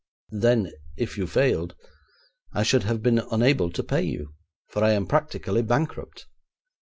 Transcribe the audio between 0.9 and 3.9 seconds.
if you failed, I should have been unable to